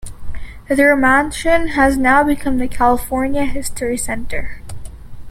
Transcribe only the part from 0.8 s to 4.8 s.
mansion has now become the California History Center.